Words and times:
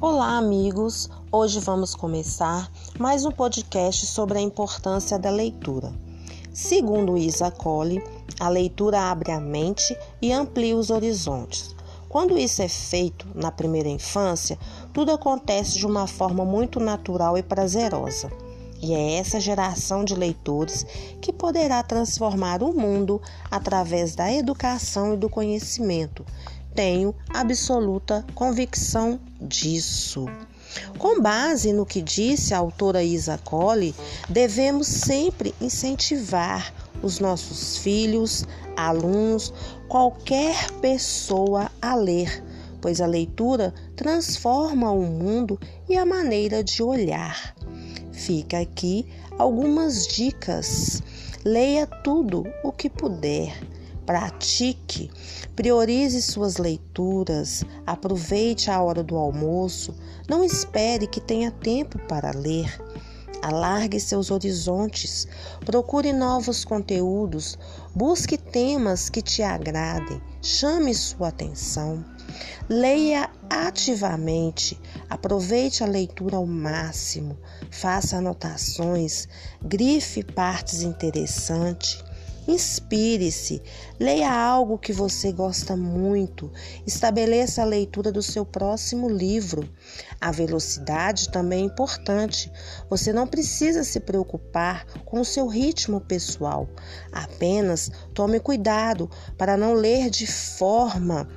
Olá, 0.00 0.38
amigos! 0.38 1.10
Hoje 1.32 1.58
vamos 1.58 1.92
começar 1.92 2.70
mais 3.00 3.24
um 3.24 3.32
podcast 3.32 4.06
sobre 4.06 4.38
a 4.38 4.40
importância 4.40 5.18
da 5.18 5.28
leitura. 5.28 5.92
Segundo 6.54 7.18
Isa 7.18 7.50
Cole, 7.50 8.00
a 8.38 8.48
leitura 8.48 9.10
abre 9.10 9.32
a 9.32 9.40
mente 9.40 9.98
e 10.22 10.32
amplia 10.32 10.76
os 10.76 10.90
horizontes. 10.90 11.74
Quando 12.08 12.38
isso 12.38 12.62
é 12.62 12.68
feito 12.68 13.26
na 13.34 13.50
primeira 13.50 13.88
infância, 13.88 14.56
tudo 14.92 15.10
acontece 15.10 15.76
de 15.76 15.84
uma 15.84 16.06
forma 16.06 16.44
muito 16.44 16.78
natural 16.78 17.36
e 17.36 17.42
prazerosa. 17.42 18.30
E 18.80 18.94
é 18.94 19.14
essa 19.14 19.40
geração 19.40 20.04
de 20.04 20.14
leitores 20.14 20.86
que 21.20 21.32
poderá 21.32 21.82
transformar 21.82 22.62
o 22.62 22.72
mundo 22.72 23.20
através 23.50 24.14
da 24.14 24.32
educação 24.32 25.14
e 25.14 25.16
do 25.16 25.28
conhecimento. 25.28 26.24
Tenho 26.78 27.12
absoluta 27.30 28.24
convicção 28.36 29.18
disso. 29.40 30.26
Com 30.96 31.20
base 31.20 31.72
no 31.72 31.84
que 31.84 32.00
disse 32.00 32.54
a 32.54 32.58
autora 32.58 33.02
Isa 33.02 33.36
Cole, 33.36 33.92
devemos 34.28 34.86
sempre 34.86 35.52
incentivar 35.60 36.72
os 37.02 37.18
nossos 37.18 37.78
filhos, 37.78 38.46
alunos, 38.76 39.52
qualquer 39.88 40.70
pessoa 40.74 41.68
a 41.82 41.96
ler, 41.96 42.44
pois 42.80 43.00
a 43.00 43.06
leitura 43.08 43.74
transforma 43.96 44.92
o 44.92 45.02
mundo 45.02 45.58
e 45.88 45.96
a 45.96 46.06
maneira 46.06 46.62
de 46.62 46.80
olhar. 46.80 47.56
Fica 48.12 48.60
aqui 48.60 49.04
algumas 49.36 50.06
dicas. 50.06 51.02
Leia 51.44 51.88
tudo 51.88 52.44
o 52.62 52.70
que 52.70 52.88
puder. 52.88 53.77
Pratique, 54.08 55.10
priorize 55.54 56.22
suas 56.22 56.56
leituras, 56.56 57.62
aproveite 57.86 58.70
a 58.70 58.80
hora 58.80 59.02
do 59.04 59.18
almoço, 59.18 59.94
não 60.26 60.42
espere 60.42 61.06
que 61.06 61.20
tenha 61.20 61.50
tempo 61.50 61.98
para 62.08 62.30
ler. 62.30 62.74
Alargue 63.42 64.00
seus 64.00 64.30
horizontes, 64.30 65.28
procure 65.62 66.10
novos 66.14 66.64
conteúdos, 66.64 67.58
busque 67.94 68.38
temas 68.38 69.10
que 69.10 69.20
te 69.20 69.42
agradem, 69.42 70.22
chame 70.40 70.94
sua 70.94 71.28
atenção. 71.28 72.02
Leia 72.66 73.28
ativamente, 73.50 74.80
aproveite 75.10 75.84
a 75.84 75.86
leitura 75.86 76.38
ao 76.38 76.46
máximo, 76.46 77.36
faça 77.70 78.16
anotações, 78.16 79.28
grife 79.62 80.24
partes 80.24 80.80
interessantes. 80.80 82.07
Inspire-se, 82.48 83.62
leia 84.00 84.32
algo 84.32 84.78
que 84.78 84.90
você 84.90 85.30
gosta 85.30 85.76
muito, 85.76 86.50
estabeleça 86.86 87.60
a 87.60 87.66
leitura 87.66 88.10
do 88.10 88.22
seu 88.22 88.42
próximo 88.42 89.06
livro. 89.06 89.68
A 90.18 90.30
velocidade 90.30 91.28
também 91.28 91.60
é 91.60 91.66
importante. 91.66 92.50
Você 92.88 93.12
não 93.12 93.26
precisa 93.26 93.84
se 93.84 94.00
preocupar 94.00 94.86
com 95.04 95.20
o 95.20 95.26
seu 95.26 95.46
ritmo 95.46 96.00
pessoal. 96.00 96.66
Apenas 97.12 97.90
tome 98.14 98.40
cuidado 98.40 99.10
para 99.36 99.54
não 99.54 99.74
ler 99.74 100.08
de 100.08 100.26
forma 100.26 101.28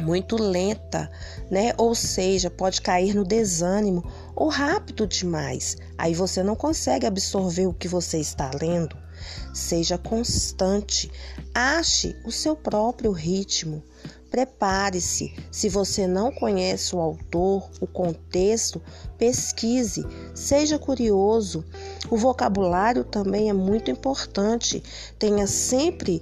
muito 0.00 0.36
lenta, 0.36 1.10
né? 1.50 1.74
Ou 1.76 1.94
seja, 1.94 2.48
pode 2.48 2.80
cair 2.80 3.14
no 3.14 3.24
desânimo 3.24 4.02
ou 4.34 4.48
rápido 4.48 5.06
demais. 5.06 5.76
Aí 5.98 6.14
você 6.14 6.42
não 6.42 6.56
consegue 6.56 7.06
absorver 7.06 7.66
o 7.66 7.74
que 7.74 7.86
você 7.86 8.18
está 8.18 8.50
lendo. 8.58 9.03
Seja 9.52 9.98
constante, 9.98 11.10
ache 11.54 12.16
o 12.24 12.32
seu 12.32 12.56
próprio 12.56 13.12
ritmo. 13.12 13.82
Prepare-se. 14.30 15.32
Se 15.50 15.68
você 15.68 16.08
não 16.08 16.32
conhece 16.32 16.96
o 16.96 17.00
autor, 17.00 17.70
o 17.80 17.86
contexto, 17.86 18.82
pesquise, 19.16 20.04
seja 20.34 20.76
curioso. 20.76 21.64
O 22.10 22.16
vocabulário 22.16 23.04
também 23.04 23.48
é 23.48 23.52
muito 23.52 23.92
importante. 23.92 24.82
Tenha 25.20 25.46
sempre 25.46 26.20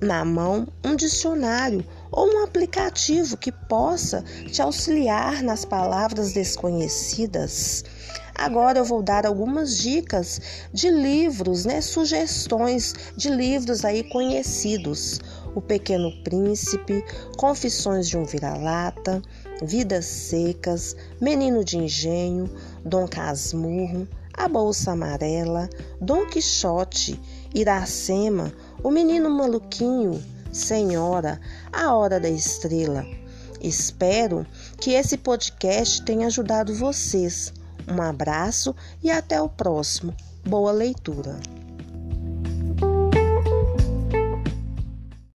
na 0.00 0.24
mão 0.24 0.68
um 0.84 0.94
dicionário 0.94 1.84
ou 2.12 2.26
um 2.26 2.44
aplicativo 2.44 3.36
que 3.38 3.50
possa 3.50 4.22
te 4.46 4.60
auxiliar 4.60 5.42
nas 5.42 5.64
palavras 5.64 6.32
desconhecidas. 6.32 7.84
Agora 8.34 8.78
eu 8.78 8.84
vou 8.84 9.02
dar 9.02 9.26
algumas 9.26 9.78
dicas 9.78 10.40
de 10.72 10.90
livros, 10.90 11.64
né, 11.64 11.80
sugestões 11.80 12.94
de 13.16 13.30
livros 13.30 13.84
aí 13.84 14.02
conhecidos. 14.04 15.20
O 15.54 15.60
Pequeno 15.60 16.10
Príncipe, 16.22 17.04
Confissões 17.36 18.08
de 18.08 18.16
um 18.16 18.24
Vira-Lata, 18.24 19.20
Vidas 19.62 20.06
Secas, 20.06 20.96
Menino 21.20 21.62
de 21.62 21.76
Engenho, 21.76 22.50
Dom 22.84 23.06
Casmurro, 23.06 24.08
A 24.32 24.48
Bolsa 24.48 24.92
Amarela, 24.92 25.68
Dom 26.00 26.26
Quixote, 26.26 27.20
Iracema, 27.54 28.50
O 28.82 28.90
Menino 28.90 29.28
Maluquinho, 29.28 30.22
Senhora, 30.52 31.40
A 31.72 31.94
Hora 31.94 32.20
da 32.20 32.28
Estrela. 32.28 33.04
Espero 33.60 34.46
que 34.80 34.92
esse 34.92 35.16
podcast 35.16 36.02
tenha 36.02 36.26
ajudado 36.26 36.74
vocês 36.74 37.52
um 37.88 38.00
abraço 38.00 38.74
e 39.02 39.10
até 39.10 39.40
o 39.40 39.48
próximo. 39.48 40.14
Boa 40.44 40.72
leitura! 40.72 41.61